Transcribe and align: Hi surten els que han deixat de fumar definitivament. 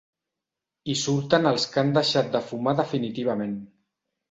Hi 0.89 0.95
surten 1.01 1.51
els 1.51 1.67
que 1.75 1.81
han 1.83 1.93
deixat 1.99 2.33
de 2.39 2.43
fumar 2.49 2.75
definitivament. 2.83 3.57